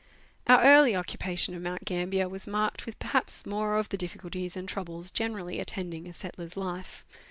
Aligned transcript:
Our 0.47 0.63
early 0.63 0.95
occupation 0.95 1.53
of 1.53 1.61
Mount 1.61 1.85
Gambler 1.85 2.27
was 2.27 2.47
marked 2.47 2.87
with 2.87 2.97
perhaps 2.97 3.45
more 3.45 3.77
of 3.77 3.89
the 3.89 3.97
difficulties 3.97 4.57
and 4.57 4.67
troubles 4.67 5.11
generally 5.11 5.59
attending 5.59 6.07
a 6.07 6.13
settler's 6.15 6.57
life. 6.57 7.05